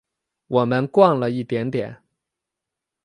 [0.47, 2.01] 我们逛了一点点